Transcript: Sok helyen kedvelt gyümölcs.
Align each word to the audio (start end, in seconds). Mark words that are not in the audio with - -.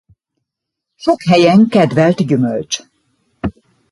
Sok 0.95 1.19
helyen 1.29 1.67
kedvelt 1.69 2.27
gyümölcs. 2.27 2.81